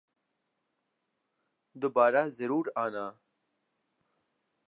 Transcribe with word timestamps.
دوبارہ 1.75 2.23
ضرور 2.37 2.65
آنا 2.83 3.05